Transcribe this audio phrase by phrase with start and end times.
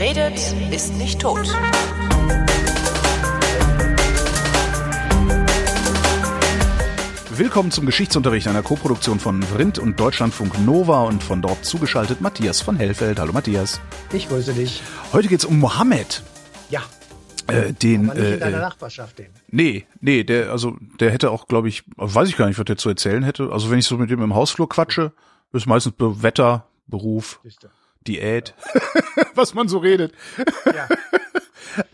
[0.00, 1.46] Wer redet, ist nicht tot.
[7.36, 12.62] Willkommen zum Geschichtsunterricht einer Koproduktion von Vrindt und Deutschlandfunk Nova und von dort zugeschaltet Matthias
[12.62, 13.18] von Hellfeld.
[13.18, 13.82] Hallo Matthias.
[14.10, 14.80] Ich grüße dich.
[15.12, 16.22] Heute geht's um Mohammed.
[16.70, 16.80] Ja.
[17.46, 19.26] Äh, den, Aber nicht äh, in deiner äh, Nachbarschaft den.
[19.48, 22.78] nee, nee, der, also, der hätte auch, glaube ich, weiß ich gar nicht, was der
[22.78, 23.50] zu erzählen hätte.
[23.52, 25.12] Also, wenn ich so mit dem im Hausflur quatsche,
[25.52, 27.68] ist meistens Wetter, Beruf, Siehste.
[28.06, 28.54] Diät,
[29.34, 30.12] was man so redet.
[30.66, 30.88] Ja.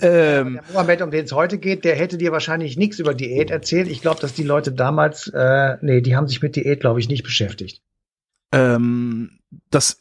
[0.00, 3.50] Ähm, Der Mohammed, um den es heute geht, der hätte dir wahrscheinlich nichts über Diät
[3.50, 3.88] erzählt.
[3.88, 7.08] Ich glaube, dass die Leute damals, äh, nee, die haben sich mit Diät, glaube ich,
[7.10, 7.82] nicht beschäftigt.
[8.52, 9.38] ähm,
[9.70, 9.98] das,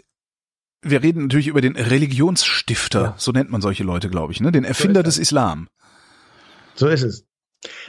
[0.81, 3.15] wir reden natürlich über den Religionsstifter, Ja.
[3.17, 4.51] so nennt man solche Leute, glaube ich, ne?
[4.53, 5.15] Den Erfinder das.
[5.15, 5.67] des Islam.
[6.75, 7.25] So ist es.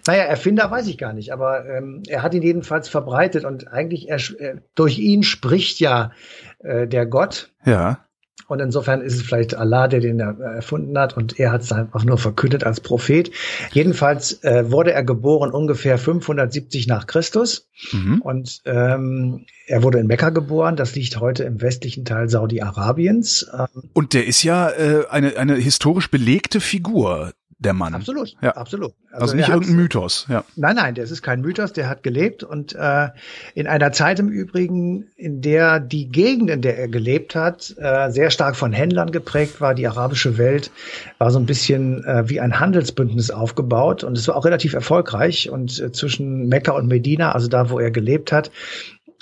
[0.06, 4.08] Naja, Erfinder weiß ich gar nicht, aber ähm, er hat ihn jedenfalls verbreitet und eigentlich
[4.08, 6.10] er, äh, durch ihn spricht ja
[6.58, 7.52] äh, der Gott.
[7.64, 8.05] Ja.
[8.48, 11.72] Und insofern ist es vielleicht Allah, der den er- erfunden hat und er hat es
[11.72, 13.32] einfach nur verkündet als Prophet.
[13.72, 18.20] Jedenfalls äh, wurde er geboren ungefähr 570 nach Christus Mhm.
[18.22, 20.76] und ähm, er wurde in Mekka geboren.
[20.76, 23.46] Das liegt heute im westlichen Teil Saudi-Arabiens.
[23.52, 27.94] Ähm, Und der ist ja äh, eine, eine historisch belegte Figur, der Mann.
[27.94, 28.50] absolut, Ja.
[28.50, 28.92] absolut.
[29.12, 30.44] Also, er nicht irgendein Mythos, ja.
[30.56, 33.08] Nein, nein, das ist kein Mythos, der hat gelebt und äh,
[33.54, 38.10] in einer Zeit im Übrigen, in der die Gegend, in der er gelebt hat, äh,
[38.10, 39.74] sehr stark von Händlern geprägt war.
[39.74, 40.70] Die arabische Welt
[41.16, 45.48] war so ein bisschen äh, wie ein Handelsbündnis aufgebaut und es war auch relativ erfolgreich.
[45.48, 48.50] Und äh, zwischen Mekka und Medina, also da, wo er gelebt hat,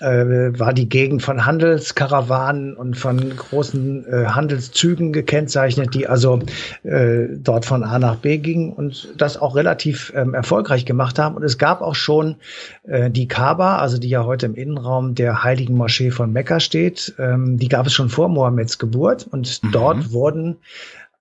[0.00, 6.40] äh, war die Gegend von Handelskarawanen und von großen äh, Handelszügen gekennzeichnet, die also
[6.82, 11.36] äh, dort von A nach B gingen und das auch relativ ähm, erfolgreich gemacht haben.
[11.36, 12.36] Und es gab auch schon
[12.84, 17.14] äh, die Kaaba, also die ja heute im Innenraum der heiligen Moschee von Mekka steht,
[17.18, 19.72] ähm, die gab es schon vor Mohammeds Geburt und Mhm.
[19.72, 20.56] dort wurden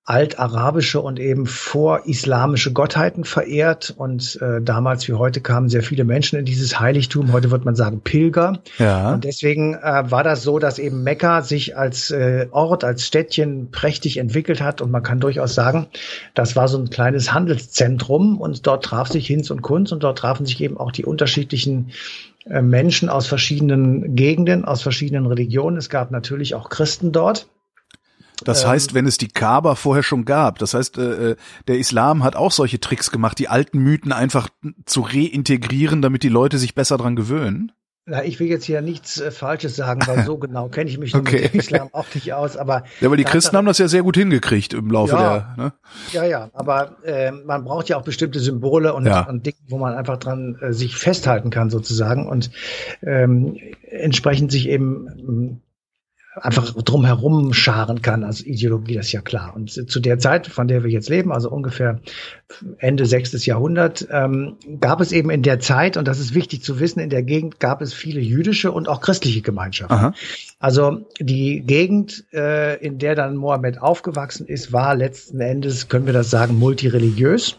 [0.05, 3.93] altarabische und eben vorislamische Gottheiten verehrt.
[3.95, 7.31] Und äh, damals wie heute kamen sehr viele Menschen in dieses Heiligtum.
[7.31, 8.59] Heute wird man sagen Pilger.
[8.79, 9.13] Ja.
[9.13, 13.71] Und deswegen äh, war das so, dass eben Mekka sich als äh, Ort, als Städtchen
[13.71, 14.81] prächtig entwickelt hat.
[14.81, 15.87] Und man kann durchaus sagen,
[16.33, 18.41] das war so ein kleines Handelszentrum.
[18.41, 19.93] Und dort traf sich Hinz und Kunz.
[19.93, 21.91] Und dort trafen sich eben auch die unterschiedlichen
[22.45, 25.77] äh, Menschen aus verschiedenen Gegenden, aus verschiedenen Religionen.
[25.77, 27.47] Es gab natürlich auch Christen dort.
[28.43, 31.35] Das ähm, heißt, wenn es die Kaaba vorher schon gab, das heißt, äh, äh,
[31.67, 34.49] der Islam hat auch solche Tricks gemacht, die alten Mythen einfach
[34.85, 37.71] zu reintegrieren, damit die Leute sich besser dran gewöhnen.
[38.05, 41.15] Na, ich will jetzt hier nichts äh, Falsches sagen, weil so genau kenne ich mich
[41.15, 41.43] Okay.
[41.43, 42.57] mit dem Islam auch nicht aus.
[42.57, 45.55] Aber Ja, aber die Christen haben das ja sehr gut hingekriegt im Laufe Ja.
[45.57, 45.63] der.
[45.65, 45.73] Ne?
[46.11, 49.21] Ja, ja, aber äh, man braucht ja auch bestimmte Symbole und, Ja.
[49.29, 52.51] und Dinge, wo man einfach dran äh, sich festhalten kann sozusagen und
[53.03, 53.57] ähm,
[53.89, 55.61] entsprechend sich eben
[56.41, 59.53] einfach drumherum scharen kann als Ideologie, das ist ja klar.
[59.55, 61.99] Und zu der Zeit, von der wir jetzt leben, also ungefähr
[62.77, 66.79] Ende sechstes Jahrhundert, ähm, gab es eben in der Zeit, und das ist wichtig zu
[66.79, 69.93] wissen, in der Gegend gab es viele jüdische und auch christliche Gemeinschaften.
[69.93, 70.13] Aha.
[70.59, 76.13] Also die Gegend, äh, in der dann Mohammed aufgewachsen ist, war letzten Endes, können wir
[76.13, 77.57] das sagen, multireligiös.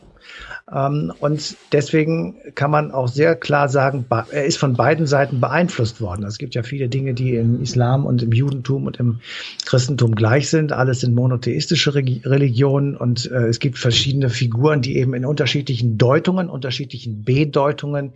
[0.73, 6.01] Ähm, und deswegen kann man auch sehr klar sagen, er ist von beiden Seiten beeinflusst
[6.01, 6.25] worden.
[6.25, 9.21] Es gibt ja viele Dinge, die im Islam und im Judentum und im
[9.67, 10.73] Christentum gleich sind.
[10.73, 16.49] Alles sind monotheistische Religionen und äh, es gibt verschiedene Figuren, die eben in unterschiedlichen Deutungen,
[16.49, 18.13] unterschiedlichen Bedeutungen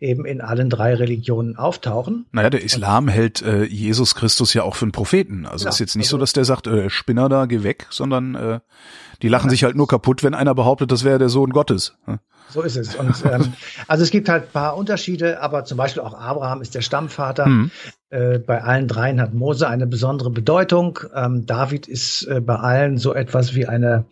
[0.00, 2.26] eben in allen drei Religionen auftauchen.
[2.32, 5.46] Naja, der Islam hält äh, Jesus Christus ja auch für einen Propheten.
[5.46, 7.86] Also Ja, ist jetzt nicht also- so, dass der sagt, äh, Spinner da, geh weg,
[7.90, 8.60] sondern äh,
[9.22, 11.91] die lachen sich halt nur kaputt, wenn einer behauptet, das wäre der Sohn Gottes.
[12.52, 12.94] So ist es.
[12.94, 13.52] Und ähm,
[13.88, 17.46] also es gibt halt ein paar Unterschiede, aber zum Beispiel auch Abraham ist der Stammvater.
[17.46, 17.70] Mhm.
[18.10, 20.98] Äh, bei allen dreien hat Mose eine besondere Bedeutung.
[21.14, 24.04] Ähm, David ist äh, bei allen so etwas wie eine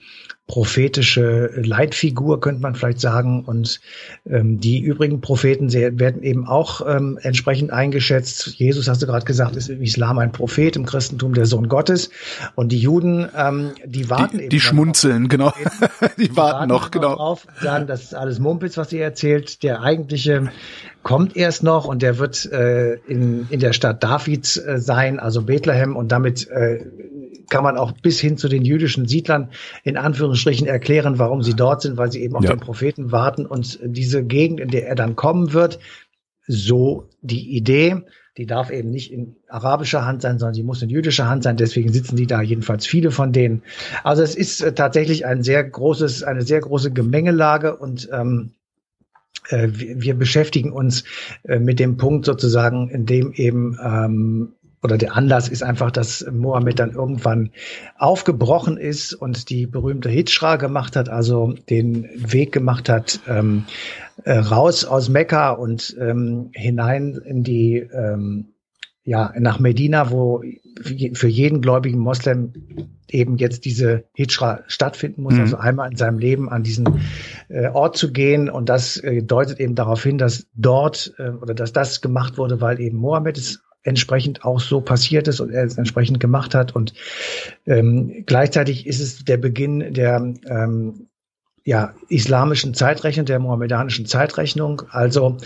[0.50, 3.44] prophetische Leitfigur, könnte man vielleicht sagen.
[3.44, 3.80] Und
[4.28, 8.48] ähm, die übrigen Propheten sehr, werden eben auch ähm, entsprechend eingeschätzt.
[8.56, 12.10] Jesus, hast du gerade gesagt, ist im Islam ein Prophet, im Christentum der Sohn Gottes.
[12.56, 14.50] Und die Juden, ähm, die warten Die, eben.
[14.50, 15.52] die schmunzeln, genau.
[16.18, 17.14] die die warten noch, genau.
[17.14, 19.62] Drauf, sagen, das ist alles Mumpitz, was ihr erzählt.
[19.62, 20.50] Der eigentliche
[21.04, 25.42] kommt erst noch und der wird äh, in, in der Stadt Davids äh, sein, also
[25.42, 25.94] Bethlehem.
[25.94, 26.86] Und damit äh,
[27.50, 29.50] kann man auch bis hin zu den jüdischen Siedlern
[29.84, 32.50] in Anführungsstrichen erklären, warum sie dort sind, weil sie eben auf Ja.
[32.50, 33.44] den Propheten warten.
[33.44, 35.78] Und diese Gegend, in der er dann kommen wird,
[36.46, 38.02] so die Idee,
[38.36, 41.56] die darf eben nicht in arabischer Hand sein, sondern die muss in jüdischer Hand sein.
[41.56, 43.62] Deswegen sitzen die da jedenfalls viele von denen.
[44.04, 48.52] Also es ist äh, tatsächlich ein sehr großes, eine sehr große Gemengelage und ähm,
[49.48, 51.04] äh, wir, wir beschäftigen uns
[51.42, 54.52] äh, mit dem Punkt sozusagen, in dem eben ähm,
[54.82, 57.50] oder der Anlass ist einfach, dass Mohammed dann irgendwann
[57.98, 63.64] aufgebrochen ist und die berühmte Hijra gemacht hat, also den Weg gemacht hat, ähm,
[64.24, 68.54] äh, raus aus Mekka und ähm, hinein in die ähm,
[69.02, 70.42] ja, nach Medina, wo
[71.14, 72.52] für jeden gläubigen Moslem
[73.08, 75.40] eben jetzt diese Hijra stattfinden muss, mhm.
[75.40, 77.00] also einmal in seinem Leben an diesen
[77.48, 78.48] äh, Ort zu gehen.
[78.48, 82.60] Und das äh, deutet eben darauf hin, dass dort äh, oder dass das gemacht wurde,
[82.60, 86.74] weil eben Mohammed es entsprechend auch so passiert ist und er es entsprechend gemacht hat.
[86.74, 86.92] Und
[87.66, 91.06] ähm, gleichzeitig ist es der Beginn der ähm,
[91.64, 94.82] ja, islamischen Zeitrechnung, der mohammedanischen Zeitrechnung.
[94.90, 95.36] Also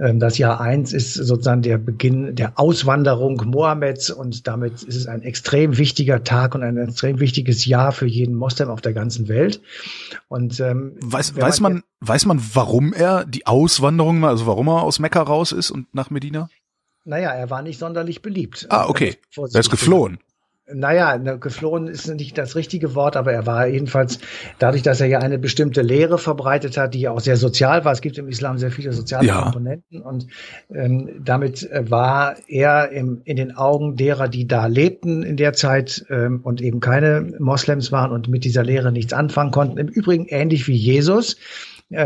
[0.00, 5.06] ähm, das Jahr eins ist sozusagen der Beginn der Auswanderung Mohammeds und damit ist es
[5.06, 9.28] ein extrem wichtiger Tag und ein extrem wichtiges Jahr für jeden Moslem auf der ganzen
[9.28, 9.60] Welt.
[10.28, 15.00] Und ähm, weiß, weiß man, weiß man, warum er die Auswanderung, also warum er aus
[15.00, 16.48] Mekka raus ist und nach Medina?
[17.04, 18.66] Naja, er war nicht sonderlich beliebt.
[18.70, 19.16] Ah, okay.
[19.36, 20.18] Er ist geflohen.
[20.72, 24.18] Naja, geflohen ist nicht das richtige Wort, aber er war jedenfalls
[24.58, 27.92] dadurch, dass er ja eine bestimmte Lehre verbreitet hat, die ja auch sehr sozial war.
[27.92, 29.42] Es gibt im Islam sehr viele soziale ja.
[29.42, 30.26] Komponenten und
[30.74, 35.52] ähm, damit äh, war er im, in den Augen derer, die da lebten in der
[35.52, 39.76] Zeit ähm, und eben keine Moslems waren und mit dieser Lehre nichts anfangen konnten.
[39.76, 41.36] Im Übrigen ähnlich wie Jesus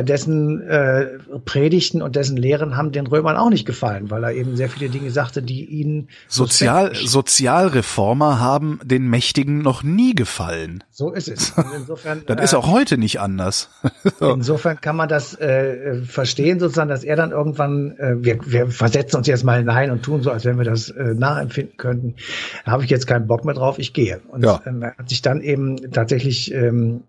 [0.05, 4.57] dessen äh, Predigten und dessen Lehren haben den Römern auch nicht gefallen, weil er eben
[4.57, 10.85] sehr viele Dinge sagte, die ihnen Sozial Sozialreformer haben den Mächtigen noch nie gefallen.
[10.91, 11.53] So ist es.
[11.77, 13.71] insofern, das äh, ist auch heute nicht anders.
[14.21, 19.17] insofern kann man das äh, verstehen, sozusagen, dass er dann irgendwann, äh, wir, wir versetzen
[19.17, 22.15] uns jetzt mal hinein und tun so, als wenn wir das äh, nachempfinden könnten.
[22.65, 24.21] Da habe ich jetzt keinen Bock mehr drauf, ich gehe.
[24.29, 24.61] Und ja.
[24.67, 27.03] ähm, er hat sich dann eben tatsächlich ähm,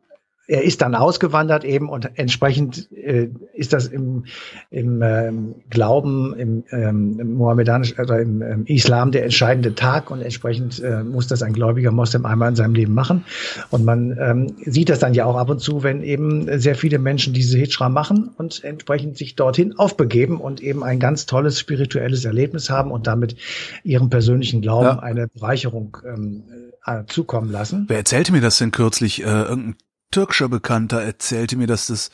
[0.49, 4.25] er ist dann ausgewandert eben und entsprechend äh, ist das im,
[4.71, 10.21] im ähm, Glauben, im, ähm, im mohammedanischen oder im ähm, Islam der entscheidende Tag und
[10.21, 13.25] entsprechend äh, muss das ein gläubiger Moslem einmal in seinem Leben machen.
[13.69, 16.97] Und man ähm, sieht das dann ja auch ab und zu, wenn eben sehr viele
[16.97, 22.25] Menschen diese Hijra machen und entsprechend sich dorthin aufbegeben und eben ein ganz tolles spirituelles
[22.25, 23.35] Erlebnis haben und damit
[23.83, 24.99] ihrem persönlichen Glauben ja.
[24.99, 26.43] eine Bereicherung ähm,
[26.85, 27.85] äh, zukommen lassen.
[27.87, 29.21] Wer erzählte mir das denn kürzlich?
[29.21, 29.75] Äh, irgendein
[30.11, 32.09] türkischer Bekannter erzählte mir, dass das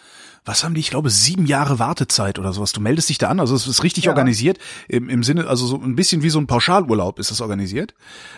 [0.45, 2.71] was haben die, ich glaube, sieben Jahre Wartezeit oder sowas.
[2.71, 4.11] Du meldest dich da an, also es ist richtig ja.
[4.11, 7.95] organisiert, im, im Sinne, also so ein bisschen wie so ein Pauschalurlaub ist das organisiert.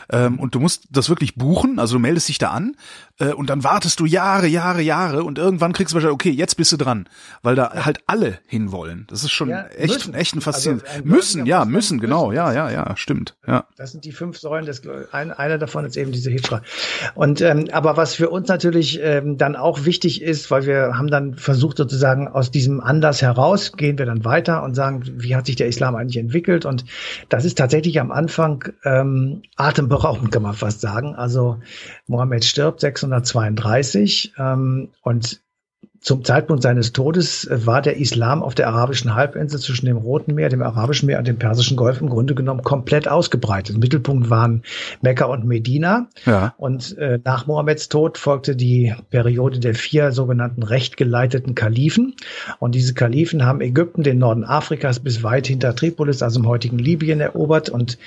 [0.10, 2.76] Ähm, und du musst das wirklich buchen, also du meldest dich da an
[3.20, 6.56] äh, und dann wartest du Jahre, Jahre, Jahre und irgendwann kriegst du wahrscheinlich, okay, jetzt
[6.56, 7.10] bist du dran,
[7.44, 7.86] weil da ja.
[7.86, 9.06] halt alle hinwollen.
[9.10, 10.14] Das ist schon ja, echt, müssen.
[10.14, 10.88] echt ein faszinierend.
[10.88, 13.36] Also ein müssen, ja, müssen, genau, ja, ja, ja, stimmt.
[13.46, 13.66] Ja.
[13.76, 14.82] Das sind die fünf Säulen, das,
[15.12, 16.62] ein, einer davon ist eben diese Hijra.
[17.16, 21.08] Und ähm, aber was für uns natürlich ähm, dann auch wichtig ist, weil wir haben
[21.08, 25.36] dann versucht sozusagen sozusagen aus diesem Anlass heraus gehen wir dann weiter und sagen, wie
[25.36, 26.66] hat sich der Islam eigentlich entwickelt?
[26.66, 26.86] Und
[27.30, 31.16] das ist tatsächlich am Anfang ähm, atemberaubend, kann man fast sagen.
[31.16, 31.60] Also
[32.06, 35.42] Mohammed stirbt 632 ähm, und
[36.00, 40.36] zum Zeitpunkt seines Todes äh, war der Islam auf der arabischen Halbinsel zwischen dem Roten
[40.36, 43.76] Meer, dem Arabischen Meer und dem Persischen Golf im Grunde genommen komplett ausgebreitet.
[43.76, 44.64] Im Mittelpunkt waren
[45.02, 46.08] Mekka und Medina.
[46.26, 46.54] Ja.
[46.58, 52.16] Und äh, nach Mohammeds Tod folgte die Periode der vier sogenannten rechtgeleiteten Kalifen.
[52.60, 56.80] Und diese Kalifen haben Ägypten, den Norden Afrikas bis weit hinter Tripolis, also im heutigen
[56.80, 57.98] Libyen, erobert und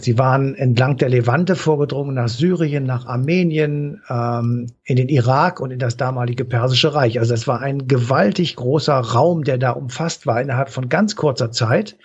[0.00, 5.70] Sie waren entlang der Levante vorgedrungen nach Syrien, nach Armenien, ähm, in den Irak und
[5.70, 7.18] in das damalige Persische Reich.
[7.18, 11.50] Also es war ein gewaltig großer Raum, der da umfasst war innerhalb von ganz kurzer
[11.50, 11.96] Zeit.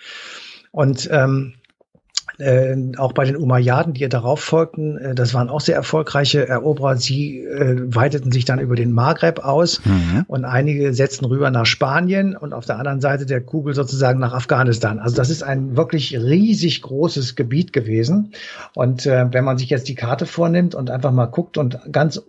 [0.72, 1.54] Und ähm,
[2.38, 6.48] äh, auch bei den Umayyaden, die ihr darauf folgten, äh, das waren auch sehr erfolgreiche
[6.48, 6.96] Eroberer.
[6.96, 10.24] Sie äh, weiteten sich dann über den Maghreb aus mhm.
[10.26, 14.32] und einige setzten rüber nach Spanien und auf der anderen Seite der Kugel sozusagen nach
[14.32, 14.98] Afghanistan.
[14.98, 18.32] Also das ist ein wirklich riesig großes Gebiet gewesen.
[18.74, 22.20] Und äh, wenn man sich jetzt die Karte vornimmt und einfach mal guckt und ganz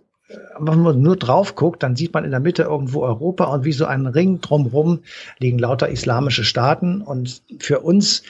[0.58, 3.72] wenn man nur drauf guckt, dann sieht man in der Mitte irgendwo Europa und wie
[3.72, 5.00] so ein Ring drumherum
[5.38, 7.00] liegen lauter islamische Staaten.
[7.00, 8.22] Und für uns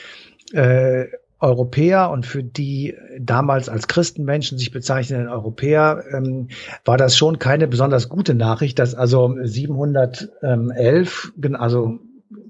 [0.52, 1.06] äh,
[1.38, 6.48] Europäer und für die damals als Christenmenschen sich bezeichnenden Europäer ähm,
[6.84, 11.98] war das schon keine besonders gute Nachricht, dass also 711, also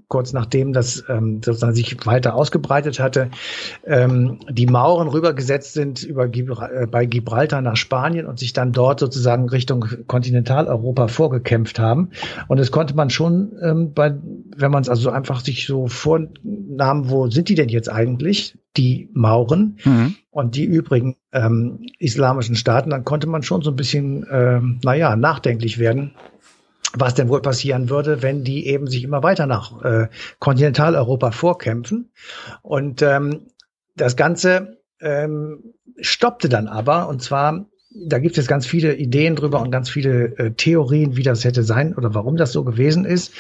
[0.09, 3.31] kurz nachdem das ähm, sozusagen sich weiter ausgebreitet hatte,
[3.85, 8.73] ähm, die Mauren rübergesetzt sind über Gibra äh, bei Gibraltar nach Spanien und sich dann
[8.73, 12.11] dort sozusagen Richtung Kontinentaleuropa vorgekämpft haben.
[12.47, 14.15] Und das konnte man schon, ähm, bei,
[14.57, 19.09] wenn man es also einfach sich so vornahm, wo sind die denn jetzt eigentlich, die
[19.15, 20.17] Mauren mhm.
[20.31, 25.17] und die übrigen ähm, islamischen Staaten, dann konnte man schon so ein bisschen, ähm, naja,
[25.17, 26.13] nachdenklich werden
[26.95, 32.11] was denn wohl passieren würde, wenn die eben sich immer weiter nach äh, Kontinentaleuropa vorkämpfen.
[32.63, 33.47] Und ähm,
[33.97, 37.67] das Ganze ähm, stoppte dann aber, und zwar
[37.99, 41.63] da gibt es ganz viele Ideen drüber und ganz viele äh, Theorien, wie das hätte
[41.63, 43.33] sein oder warum das so gewesen ist.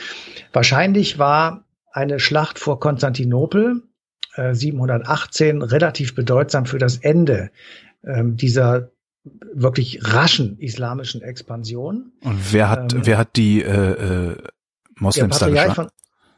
[0.53, 3.83] Wahrscheinlich war eine Schlacht vor Konstantinopel
[4.35, 7.51] äh, 718 relativ bedeutsam für das Ende
[8.03, 8.91] äh, dieser
[9.53, 12.13] wirklich raschen islamischen Expansion.
[12.23, 14.37] Und wer hat, ähm, wer hat die äh, äh,
[14.99, 15.89] Moslems da geschlagen?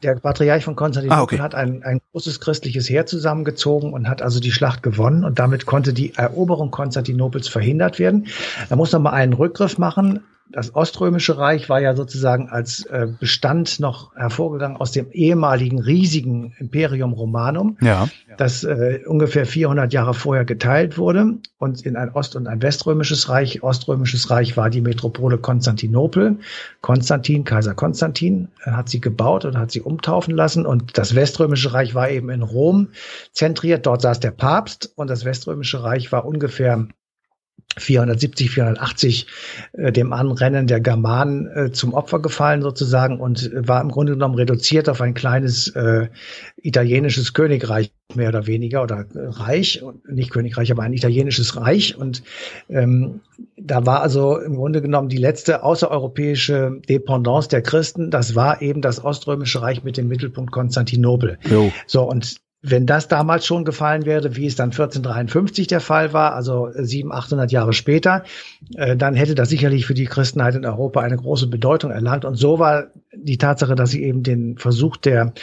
[0.03, 1.39] der Patriarch von Konstantinopel ah, okay.
[1.39, 5.65] hat ein, ein großes christliches Heer zusammengezogen und hat also die Schlacht gewonnen und damit
[5.65, 8.27] konnte die Eroberung Konstantinopels verhindert werden.
[8.69, 13.07] Da muss noch mal einen Rückgriff machen das Oströmische Reich war ja sozusagen als äh,
[13.19, 18.09] Bestand noch hervorgegangen aus dem ehemaligen riesigen Imperium Romanum, ja.
[18.37, 23.29] das äh, ungefähr 400 Jahre vorher geteilt wurde und in ein Ost- und ein Weströmisches
[23.29, 23.61] Reich.
[23.61, 26.37] Oströmisches Reich war die Metropole Konstantinopel.
[26.81, 31.73] Konstantin, Kaiser Konstantin, äh, hat sie gebaut und hat sie umtaufen lassen und das Weströmische
[31.73, 32.89] Reich war eben in Rom
[33.33, 33.85] zentriert.
[33.85, 36.87] Dort saß der Papst und das Weströmische Reich war ungefähr
[37.77, 39.27] 470, 480
[39.73, 44.35] äh, dem Anrennen der Germanen äh, zum Opfer gefallen sozusagen und war im Grunde genommen
[44.35, 46.07] reduziert auf ein kleines äh,
[46.57, 52.23] italienisches Königreich mehr oder weniger oder äh, Reich, nicht Königreich, aber ein italienisches Reich und
[52.69, 53.21] ähm,
[53.55, 58.81] da war also im Grunde genommen die letzte außereuropäische Dependance der Christen, das war eben
[58.81, 61.37] das Oströmische Reich mit dem Mittelpunkt Konstantinopel.
[61.49, 61.71] Jo.
[61.85, 66.33] So und wenn das damals schon gefallen wäre, wie es dann 1453 der Fall war,
[66.33, 68.23] also 700, 800 Jahre später,
[68.75, 72.25] äh, dann hätte das sicherlich für die Christenheit in Europa eine große Bedeutung erlangt.
[72.25, 75.33] Und so war die Tatsache, dass sie eben den Versuch der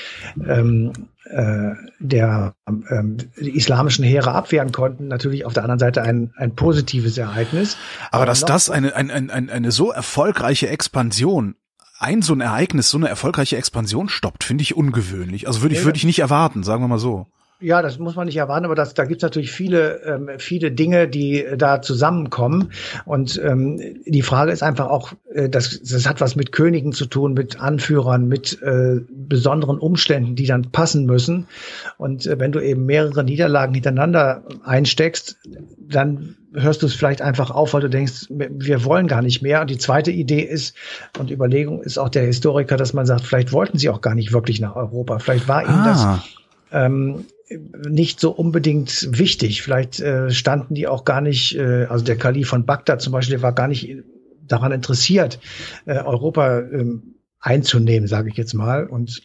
[0.47, 0.93] ähm,
[1.31, 7.19] äh, der ähm, islamischen Heere abwehren konnten, natürlich auf der anderen Seite ein, ein positives
[7.19, 7.77] Ereignis.
[8.11, 11.57] Aber, Aber dass das eine, eine, eine, eine so erfolgreiche Expansion
[11.99, 15.47] ein so ein Ereignis, so eine erfolgreiche Expansion stoppt, finde ich ungewöhnlich.
[15.47, 17.27] Also würde ich, würde ich nicht erwarten, sagen wir mal so.
[17.59, 21.09] Ja, das muss man nicht erwarten, aber das, da gibt's natürlich viele, ähm, viele Dinge,
[21.09, 22.71] die da zusammenkommen.
[23.07, 27.07] Und ähm, die Frage ist einfach auch, äh, das, das hat was mit Königen zu
[27.07, 31.49] tun, mit Anführern, mit äh, besonderen Umständen, die dann passen müssen.
[31.97, 35.39] Und äh, wenn du eben mehrere Niederlagen hintereinander einsteckst,
[35.81, 39.63] dann hörst du es vielleicht einfach auf, weil du denkst, wir wollen gar nicht mehr.
[39.63, 40.77] Und die zweite Idee ist,
[41.19, 44.35] und Überlegung ist auch der Historiker, dass man sagt, vielleicht wollten sie auch gar nicht
[44.35, 45.21] wirklich nach Europa.
[45.21, 45.87] Vielleicht war ihnen ah.
[45.87, 46.37] das
[46.73, 49.63] ähm, nicht so unbedingt wichtig.
[49.63, 53.37] Vielleicht äh, standen die auch gar nicht, äh, also der Kalif von Bagdad zum Beispiel,
[53.37, 54.03] der war gar nicht
[54.43, 55.39] daran interessiert,
[55.87, 58.87] äh, Europa ähm, einzunehmen, sage ich jetzt mal.
[58.87, 59.23] Und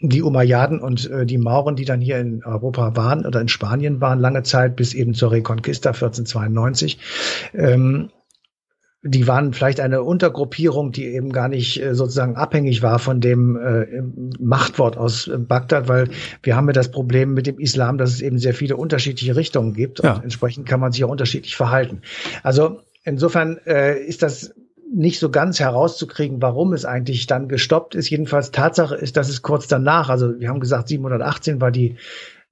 [0.00, 4.00] die Umayyaden und äh, die Mauren, die dann hier in Europa waren oder in Spanien
[4.00, 6.98] waren, lange Zeit bis eben zur Reconquista 1492,
[7.54, 8.10] ähm,
[9.06, 13.56] die waren vielleicht eine Untergruppierung, die eben gar nicht äh, sozusagen abhängig war von dem
[13.56, 14.02] äh,
[14.40, 16.08] Machtwort aus äh, Bagdad, weil
[16.42, 19.74] wir haben ja das Problem mit dem Islam, dass es eben sehr viele unterschiedliche Richtungen
[19.74, 22.00] gibt und entsprechend kann man sich auch unterschiedlich verhalten.
[22.42, 24.54] Also insofern äh, ist das
[24.92, 28.08] nicht so ganz herauszukriegen, warum es eigentlich dann gestoppt ist.
[28.08, 31.96] Jedenfalls Tatsache ist, dass es kurz danach, also wir haben gesagt, 718 war die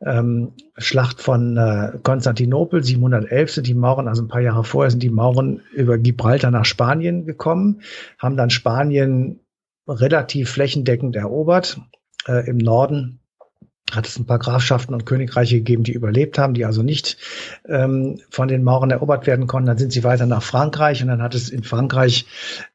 [0.05, 5.03] ähm, Schlacht von äh, Konstantinopel, 711 sind die Mauren, also ein paar Jahre vorher sind
[5.03, 7.83] die Mauren über Gibraltar nach Spanien gekommen,
[8.19, 9.41] haben dann Spanien
[9.87, 11.81] relativ flächendeckend erobert.
[12.27, 13.21] Äh, Im Norden
[13.91, 17.19] hat es ein paar Grafschaften und Königreiche gegeben, die überlebt haben, die also nicht
[17.69, 19.67] ähm, von den Mauren erobert werden konnten.
[19.67, 22.27] Dann sind sie weiter nach Frankreich und dann hat es in Frankreich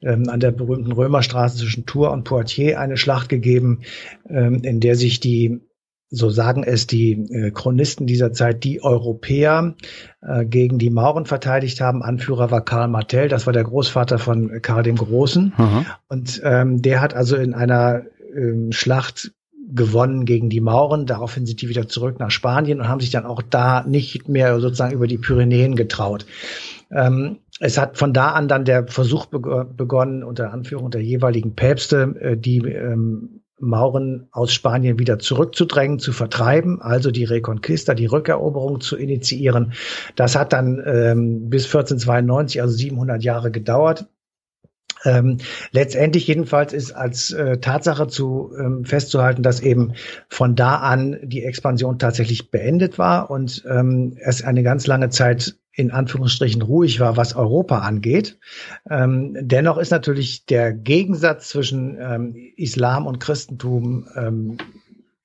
[0.01, 3.81] ähm, an der berühmten Römerstraße zwischen Tours und Poitiers eine Schlacht gegeben,
[4.29, 5.61] ähm, in der sich die
[6.09, 9.75] so sagen es die äh, Chronisten dieser Zeit, die Europäer
[10.21, 12.01] äh, gegen die Mauren verteidigt haben.
[12.01, 15.53] Anführer war Karl Martel, das war der Großvater von Karl dem Großen.
[15.57, 15.85] Mhm.
[16.07, 18.03] Und ähm, der hat also in einer
[18.35, 19.31] ähm, Schlacht
[19.69, 21.05] gewonnen gegen die Mauren.
[21.05, 24.59] Daraufhin sind die wieder zurück nach Spanien und haben sich dann auch da nicht mehr
[24.59, 26.25] sozusagen über die Pyrenäen getraut.
[26.89, 32.15] Ähm, es hat von da an dann der Versuch begonnen, unter Anführung der jeweiligen Päpste,
[32.19, 38.81] äh, die ähm, Mauren aus Spanien wieder zurückzudrängen, zu vertreiben, also die Reconquista, die Rückeroberung
[38.81, 39.73] zu initiieren.
[40.15, 44.07] Das hat dann ähm, bis 1492, also 700 Jahre gedauert.
[45.05, 45.37] Ähm,
[45.71, 49.93] letztendlich jedenfalls ist als äh, Tatsache zu ähm, festzuhalten, dass eben
[50.27, 55.55] von da an die Expansion tatsächlich beendet war und ähm, es eine ganz lange Zeit
[55.77, 58.39] in Anführungsstrichen ruhig war, was Europa angeht.
[58.89, 64.57] Ähm, dennoch ist natürlich der Gegensatz zwischen ähm, Islam und Christentum ähm,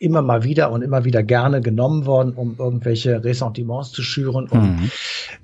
[0.02, 4.62] immer mal wieder und immer wieder gerne genommen worden, um irgendwelche Ressentiments zu schüren und
[4.62, 4.90] mhm.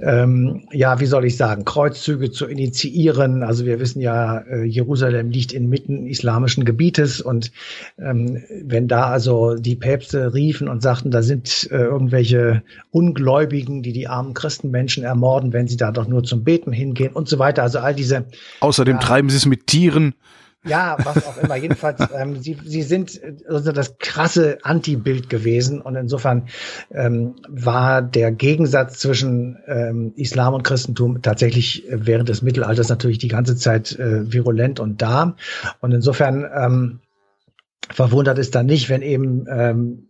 [0.01, 3.43] ähm, ja, wie soll ich sagen, Kreuzzüge zu initiieren.
[3.45, 7.53] Also wir wissen ja, äh, Jerusalem liegt inmitten islamischen Gebietes und
[7.99, 13.93] ähm, wenn da also die Päpste riefen und sagten, da sind äh, irgendwelche Ungläubigen, die
[13.93, 17.63] die armen Christenmenschen ermorden, wenn sie da doch nur zum Beten hingehen und so weiter.
[17.63, 18.25] Also all diese.
[18.61, 20.15] Außerdem ja, treiben sie es mit Tieren.
[20.65, 21.57] Ja, was auch immer.
[21.57, 26.49] Jedenfalls, ähm, sie, sie sind also das krasse Anti-Bild gewesen und insofern
[26.91, 33.29] ähm, war der Gegensatz zwischen ähm, Islam und Christentum tatsächlich während des Mittelalters natürlich die
[33.29, 35.37] ganze Zeit äh, virulent und da.
[35.81, 37.01] Und insofern ähm,
[37.91, 40.09] verwundert es dann nicht, wenn eben ähm,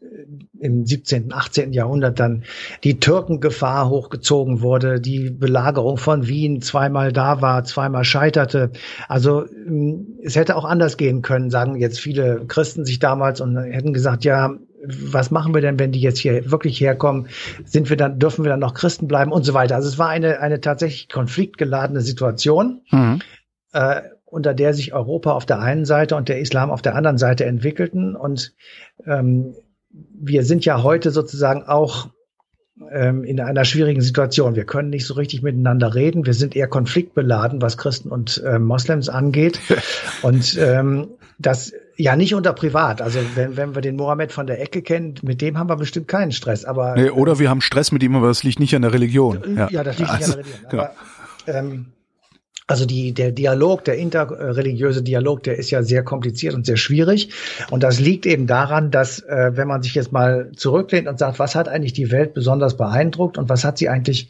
[0.59, 1.73] im 17., 18.
[1.73, 2.45] Jahrhundert dann
[2.85, 8.71] die Türkengefahr hochgezogen wurde, die Belagerung von Wien zweimal da war, zweimal scheiterte.
[9.09, 13.57] Also ähm, es hätte auch anders gehen können, sagen jetzt viele Christen sich damals und
[13.57, 14.55] hätten gesagt, ja,
[14.85, 17.29] was machen wir denn, wenn die jetzt hier wirklich herkommen?
[17.65, 19.75] Sind wir dann, dürfen wir dann noch Christen bleiben und so weiter?
[19.75, 22.83] Also es war eine, eine tatsächlich konfliktgeladene Situation.
[22.91, 23.21] Mhm.
[23.73, 27.19] Äh, unter der sich Europa auf der einen Seite und der Islam auf der anderen
[27.19, 28.15] Seite entwickelten.
[28.15, 28.55] Und
[29.07, 29.55] ähm,
[30.21, 32.09] wir sind ja heute sozusagen auch
[32.93, 34.55] ähm, in einer schwierigen Situation.
[34.55, 36.27] Wir können nicht so richtig miteinander reden.
[36.27, 39.61] Wir sind eher konfliktbeladen, was Christen und äh, Moslems angeht.
[40.23, 43.01] und ähm, das ja nicht unter Privat.
[43.03, 46.09] Also wenn, wenn wir den Mohammed von der Ecke kennen, mit dem haben wir bestimmt
[46.09, 46.65] keinen Stress.
[46.65, 49.57] Aber nee, oder wir haben Stress mit ihm, aber das liegt nicht an der Religion.
[49.57, 50.71] Ja, ja das liegt also, nicht an der Religion.
[50.71, 50.83] Genau.
[50.83, 51.87] Aber, ähm,
[52.69, 57.31] also die, der Dialog, der interreligiöse Dialog, der ist ja sehr kompliziert und sehr schwierig.
[57.71, 61.39] Und das liegt eben daran, dass äh, wenn man sich jetzt mal zurücklehnt und sagt,
[61.39, 64.29] was hat eigentlich die Welt besonders beeindruckt und was hat sie eigentlich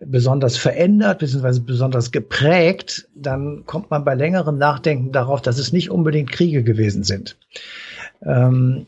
[0.00, 1.60] besonders verändert bzw.
[1.60, 7.04] besonders geprägt, dann kommt man bei längerem Nachdenken darauf, dass es nicht unbedingt Kriege gewesen
[7.04, 7.36] sind.
[8.24, 8.86] Ähm,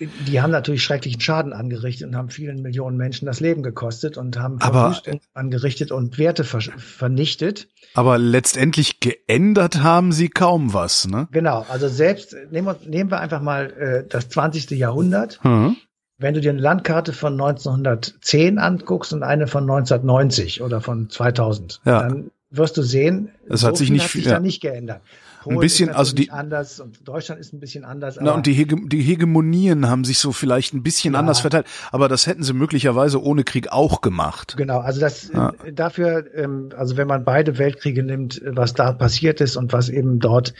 [0.00, 4.38] die haben natürlich schrecklichen Schaden angerichtet und haben vielen Millionen Menschen das Leben gekostet und
[4.38, 7.68] haben Verwüstung angerichtet und Werte ver vernichtet.
[7.94, 11.28] Aber letztendlich geändert haben sie kaum was, ne?
[11.30, 14.70] Genau, also selbst nehmen wir, nehmen wir einfach mal äh, das 20.
[14.70, 15.38] Jahrhundert.
[15.44, 15.76] Mhm.
[16.18, 21.80] Wenn du dir eine Landkarte von 1910 anguckst und eine von 1990 oder von 2000,
[21.84, 22.02] ja.
[22.02, 24.32] dann wirst du sehen, es so hat sich nicht hat sich ja.
[24.32, 25.02] da nicht geändert.
[25.44, 28.18] Polen ein bisschen, also die anders und Deutschland ist ein bisschen anders.
[28.20, 31.20] Na, und die, Hege, die Hegemonien haben sich so vielleicht ein bisschen ja.
[31.20, 34.54] anders verteilt, aber das hätten sie möglicherweise ohne Krieg auch gemacht.
[34.56, 35.52] Genau, also das ja.
[35.72, 40.18] dafür, ähm, also wenn man beide Weltkriege nimmt, was da passiert ist und was eben
[40.18, 40.54] dort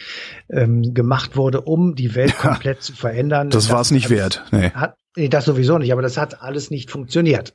[0.50, 3.48] ähm, gemacht wurde, um die Welt komplett zu verändern.
[3.48, 4.44] Das, das war es nicht wert.
[4.52, 4.70] Nee.
[4.70, 7.54] Hat, Nee, das sowieso nicht, aber das hat alles nicht funktioniert.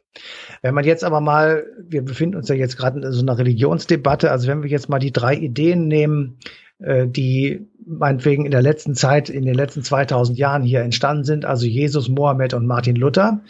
[0.61, 4.31] Wenn man jetzt aber mal, wir befinden uns ja jetzt gerade in so einer Religionsdebatte,
[4.31, 6.39] also wenn wir jetzt mal die drei Ideen nehmen,
[6.79, 11.45] äh, die meinetwegen in der letzten Zeit, in den letzten 2000 Jahren hier entstanden sind,
[11.45, 13.41] also Jesus, Mohammed und Martin Luther,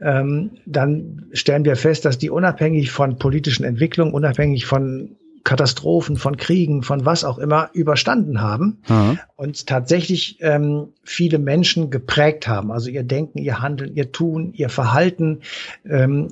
[0.00, 6.36] ähm, dann stellen wir fest, dass die unabhängig von politischen Entwicklungen, unabhängig von Katastrophen, von
[6.36, 9.18] Kriegen, von was auch immer überstanden haben mhm.
[9.36, 12.70] und tatsächlich ähm, viele Menschen geprägt haben.
[12.70, 15.40] Also ihr Denken, ihr Handeln, ihr Tun, ihr Verhalten,
[15.88, 16.28] ähm,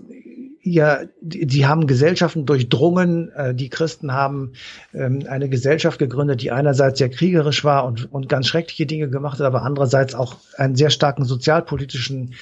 [0.66, 3.30] ja, die, die haben Gesellschaften durchdrungen.
[3.30, 4.52] Äh, die Christen haben
[4.92, 9.38] ähm, eine Gesellschaft gegründet, die einerseits sehr kriegerisch war und, und ganz schreckliche Dinge gemacht
[9.38, 12.34] hat, aber andererseits auch einen sehr starken sozialpolitischen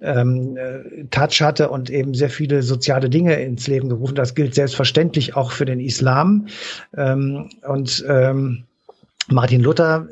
[0.00, 4.14] ähm, äh, Touch hatte und eben sehr viele soziale Dinge ins Leben gerufen.
[4.14, 6.46] Das gilt selbstverständlich auch für den Islam.
[6.96, 8.64] Ähm, und ähm,
[9.28, 10.08] Martin Luther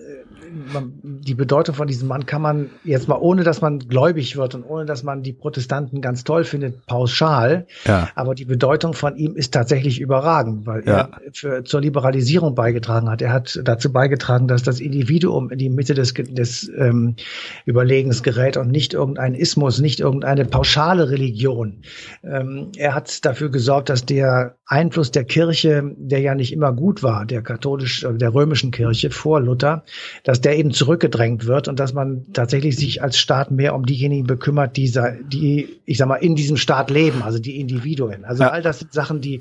[1.03, 4.64] die Bedeutung von diesem Mann kann man jetzt mal, ohne dass man gläubig wird und
[4.64, 7.67] ohne dass man die Protestanten ganz toll findet, pauschal.
[7.85, 8.09] Ja.
[8.14, 10.93] Aber die Bedeutung von ihm ist tatsächlich überragend, weil ja.
[10.93, 13.23] er für, zur Liberalisierung beigetragen hat.
[13.23, 17.17] Er hat dazu beigetragen, dass das Individuum in die Mitte des, des ähm,
[17.64, 21.83] Überlegens gerät und nicht irgendein Ismus, nicht irgendeine pauschale Religion.
[22.23, 27.03] Ähm, er hat dafür gesorgt, dass der Einfluss der Kirche, der ja nicht immer gut
[27.03, 29.85] war, der katholisch, der römischen Kirche vor Luther,
[30.23, 34.27] dass der eben zurückgedrängt wird und dass man tatsächlich sich als Staat mehr um diejenigen
[34.27, 34.93] bekümmert, die,
[35.27, 38.25] die ich sag mal, in diesem Staat leben, also die Individuen.
[38.25, 38.51] Also ja.
[38.51, 39.41] all das sind Sachen, die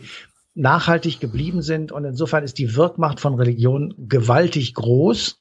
[0.56, 5.39] nachhaltig geblieben sind und insofern ist die Wirkmacht von Religion gewaltig groß.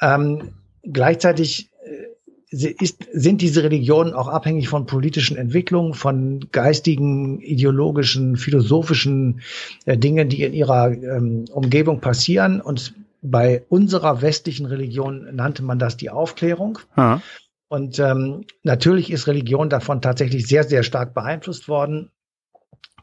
[0.00, 0.50] Ähm,
[0.82, 9.40] gleichzeitig äh, ist, sind diese Religionen auch abhängig von politischen Entwicklungen, von geistigen, ideologischen, philosophischen
[9.86, 12.60] äh, Dingen, die in ihrer ähm, Umgebung passieren.
[12.60, 16.80] Und bei unserer westlichen Religion nannte man das die Aufklärung.
[16.96, 17.22] Ja.
[17.68, 22.10] Und ähm, natürlich ist Religion davon tatsächlich sehr, sehr stark beeinflusst worden.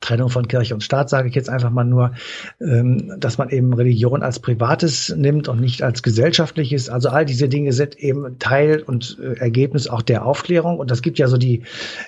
[0.01, 2.13] Trennung von Kirche und Staat, sage ich jetzt einfach mal nur,
[2.62, 6.89] ähm, dass man eben Religion als Privates nimmt und nicht als gesellschaftliches.
[6.89, 10.79] Also all diese Dinge sind eben Teil und äh, Ergebnis auch der Aufklärung.
[10.79, 11.63] Und das gibt ja so die,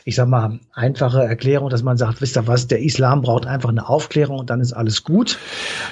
[0.05, 3.69] ich sag mal, einfache Erklärung, dass man sagt, wisst ihr was, der Islam braucht einfach
[3.69, 5.37] eine Aufklärung und dann ist alles gut.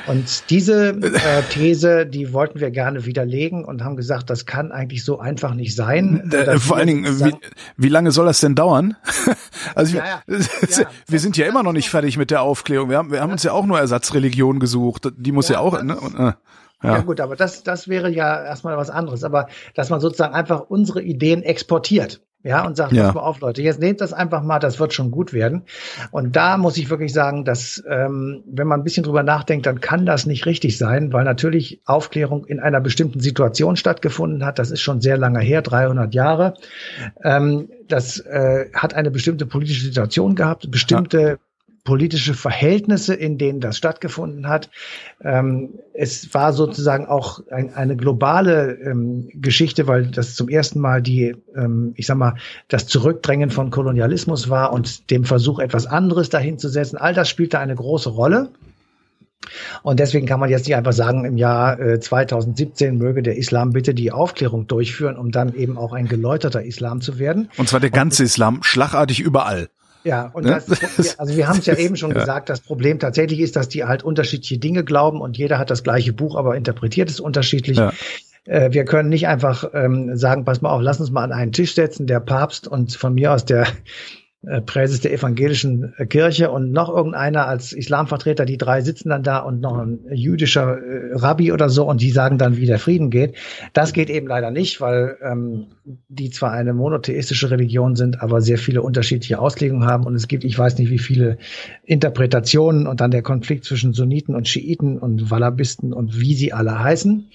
[0.08, 5.04] Und diese äh, These, die wollten wir gerne widerlegen und haben gesagt, das kann eigentlich
[5.04, 6.32] so einfach nicht sein.
[6.32, 7.34] Äh, vor allen Dingen, wie,
[7.78, 8.96] wie lange soll das denn dauern?
[9.76, 10.22] also ja, ja.
[10.28, 10.40] wir,
[11.08, 12.90] wir sind ja immer noch nicht fertig mit der Aufklärung.
[12.90, 15.12] Wir haben, wir haben uns ja auch nur Ersatzreligion gesucht.
[15.18, 15.82] Die muss ja, ja auch.
[15.82, 15.96] Ne?
[16.00, 16.34] Und, äh,
[16.82, 16.96] ja.
[16.96, 19.24] ja gut, aber das, das wäre ja erstmal was anderes.
[19.24, 22.22] Aber dass man sozusagen einfach unsere Ideen exportiert.
[22.42, 23.08] Ja, und sagt, ja.
[23.08, 25.64] pass mal auf, Leute, jetzt nehmt das einfach mal, das wird schon gut werden.
[26.12, 29.82] Und da muss ich wirklich sagen, dass, ähm, wenn man ein bisschen drüber nachdenkt, dann
[29.82, 34.58] kann das nicht richtig sein, weil natürlich Aufklärung in einer bestimmten Situation stattgefunden hat.
[34.58, 36.54] Das ist schon sehr lange her, 300 Jahre.
[37.22, 41.38] Ähm, das äh, hat eine bestimmte politische Situation gehabt, bestimmte ja
[41.90, 44.70] politische Verhältnisse, in denen das stattgefunden hat.
[45.24, 51.02] Ähm, es war sozusagen auch ein, eine globale ähm, Geschichte, weil das zum ersten Mal
[51.02, 52.36] die, ähm, ich sag mal,
[52.68, 56.96] das Zurückdrängen von Kolonialismus war und dem Versuch, etwas anderes dahin zu setzen.
[56.98, 58.50] All das spielte eine große Rolle.
[59.82, 63.72] Und deswegen kann man jetzt nicht einfach sagen, im Jahr äh, 2017 möge der Islam
[63.72, 67.50] bitte die Aufklärung durchführen, um dann eben auch ein geläuterter Islam zu werden.
[67.58, 69.70] Und zwar der ganze Islam, schlagartig überall.
[70.04, 70.62] Ja, und ne?
[70.66, 72.20] das, also wir haben es ja eben schon ja.
[72.20, 75.84] gesagt, das Problem tatsächlich ist, dass die halt unterschiedliche Dinge glauben und jeder hat das
[75.84, 77.78] gleiche Buch, aber interpretiert es unterschiedlich.
[77.78, 77.94] Ja.
[78.46, 81.52] Äh, wir können nicht einfach ähm, sagen, pass mal auf, lass uns mal an einen
[81.52, 83.68] Tisch setzen, der Papst und von mir aus der
[84.48, 89.22] äh, Präses der evangelischen äh, Kirche und noch irgendeiner als Islamvertreter, die drei sitzen dann
[89.22, 92.80] da und noch ein jüdischer äh, Rabbi oder so und die sagen dann, wie der
[92.80, 93.36] Frieden geht.
[93.74, 95.68] Das geht eben leider nicht, weil ähm,
[96.08, 100.46] die zwar eine monotheistische Religion sind, aber sehr viele unterschiedliche Auslegungen haben und es gibt,
[100.46, 101.38] ich weiß nicht, wie viele
[101.84, 106.82] Interpretationen und dann der Konflikt zwischen Sunniten und Schiiten und Wallabisten und wie sie alle
[106.82, 107.30] heißen.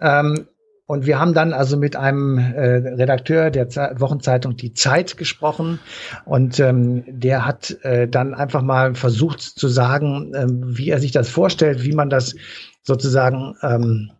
[0.00, 0.46] Ähm,
[0.86, 5.78] und wir haben dann also mit einem äh, Redakteur der Ze Wochenzeitung Die Zeit gesprochen
[6.26, 11.12] und ähm, der hat äh, dann einfach mal versucht zu sagen, ähm, wie er sich
[11.12, 12.34] das vorstellt, wie man das
[12.82, 14.10] sozusagen, ähm,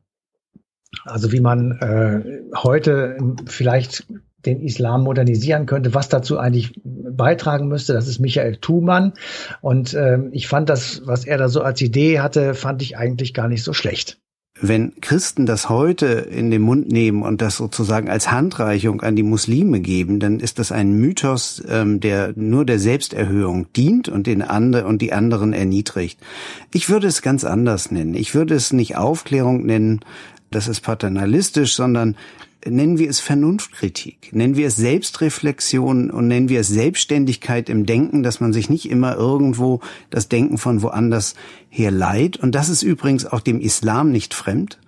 [1.04, 4.06] also wie man äh, heute vielleicht
[4.46, 7.94] den Islam modernisieren könnte, was dazu eigentlich beitragen müsste.
[7.94, 9.14] Das ist Michael Thumann.
[9.62, 13.32] Und ähm, ich fand das, was er da so als Idee hatte, fand ich eigentlich
[13.32, 14.18] gar nicht so schlecht
[14.60, 19.24] wenn Christen das heute in den Mund nehmen und das sozusagen als Handreichung an die
[19.24, 24.42] Muslime geben, dann ist das ein Mythos, ähm, der nur der Selbsterhöhung dient und den
[24.42, 26.20] andere und die anderen erniedrigt.
[26.72, 28.14] Ich würde es ganz anders nennen.
[28.14, 30.00] Ich würde es nicht Aufklärung nennen,
[30.50, 32.16] das ist paternalistisch, sondern
[32.66, 38.22] nennen wir es Vernunftkritik, nennen wir es Selbstreflexion und nennen wir es Selbstständigkeit im Denken,
[38.22, 39.80] dass man sich nicht immer irgendwo
[40.10, 41.34] das Denken von woanders
[41.68, 42.36] her leiht.
[42.36, 44.78] Und das ist übrigens auch dem Islam nicht fremd.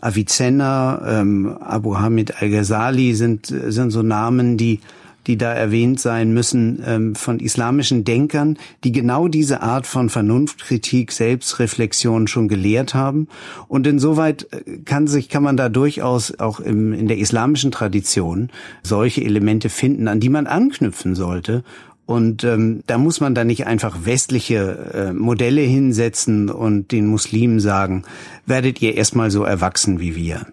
[0.00, 4.80] Avicenna, ähm, Abu Hamid al-Ghazali sind, sind so Namen, die
[5.26, 11.12] die da erwähnt sein müssen, ähm, von islamischen Denkern, die genau diese Art von Vernunftkritik,
[11.12, 13.28] Selbstreflexion schon gelehrt haben.
[13.68, 18.50] Und insoweit äh, kann sich, kann man da durchaus auch im, in der islamischen Tradition
[18.82, 21.64] solche Elemente finden, an die man anknüpfen sollte.
[22.06, 27.58] Und ähm, da muss man dann nicht einfach westliche äh, Modelle hinsetzen und den Muslimen
[27.58, 28.04] sagen,
[28.46, 30.46] werdet ihr erstmal so erwachsen wie wir.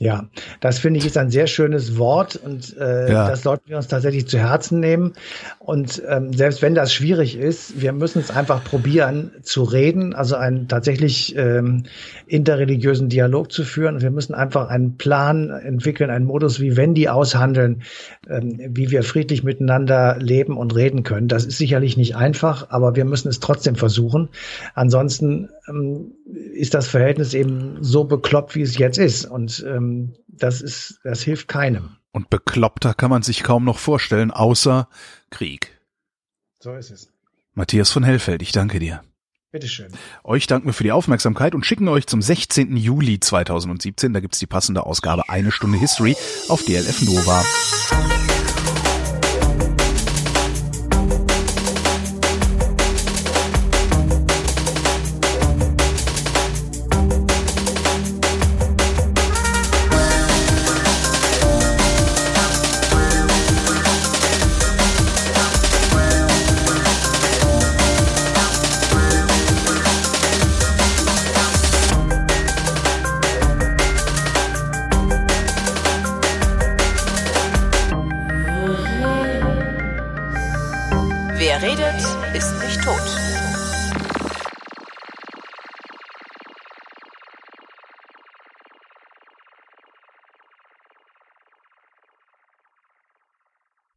[0.00, 0.28] Ja,
[0.60, 3.28] das finde ich ist ein sehr schönes Wort und äh, ja.
[3.28, 5.14] das sollten wir uns tatsächlich zu Herzen nehmen.
[5.58, 10.36] Und ähm, selbst wenn das schwierig ist, wir müssen es einfach probieren zu reden, also
[10.36, 11.82] einen tatsächlich ähm,
[12.28, 13.96] interreligiösen Dialog zu führen.
[13.96, 17.82] Und wir müssen einfach einen Plan entwickeln, einen Modus wie Wendy aushandeln,
[18.28, 21.26] ähm, wie wir friedlich miteinander leben und reden können.
[21.26, 24.28] Das ist sicherlich nicht einfach, aber wir müssen es trotzdem versuchen.
[24.74, 26.12] Ansonsten ähm,
[26.54, 29.24] ist das Verhältnis eben so bekloppt, wie es jetzt ist.
[29.24, 31.96] Und ähm, das ist, das hilft keinem.
[32.12, 34.88] Und bekloppter kann man sich kaum noch vorstellen, außer
[35.30, 35.78] Krieg.
[36.60, 37.12] So ist es.
[37.54, 39.02] Matthias von Hellfeld, ich danke dir.
[39.50, 39.88] Bitteschön.
[40.24, 42.76] Euch danken wir für die Aufmerksamkeit und schicken euch zum 16.
[42.76, 46.16] Juli 2017, da gibt's die passende Ausgabe Eine Stunde History
[46.48, 47.44] auf DLF Nova.